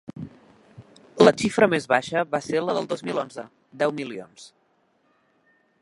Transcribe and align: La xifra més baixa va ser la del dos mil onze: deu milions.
La 1.25 1.33
xifra 1.41 1.67
més 1.73 1.85
baixa 1.91 2.23
va 2.33 2.41
ser 2.47 2.63
la 2.69 2.75
del 2.79 2.89
dos 2.95 3.05
mil 3.11 3.23
onze: 3.25 3.47
deu 3.83 3.95
milions. 4.01 4.49